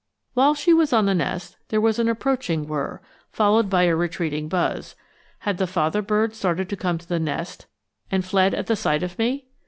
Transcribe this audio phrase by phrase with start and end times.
[0.33, 3.01] While she was on the nest, there was an approaching whirr,
[3.31, 4.95] followed by a retreating buzz
[5.41, 7.67] had the father bird started to come to the nest
[8.09, 9.45] and fled at sight of me?